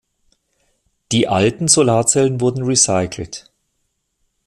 [1.11, 3.51] Die alten Solarzellen wurden recycelt.